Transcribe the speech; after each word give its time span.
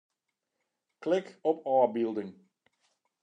Klik 1.03 1.27
op 1.51 1.57
ôfbylding. 1.73 2.31